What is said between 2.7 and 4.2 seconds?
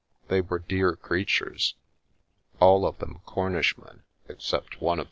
of them Cornishmen,